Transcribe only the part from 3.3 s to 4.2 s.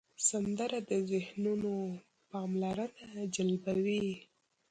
جلبوي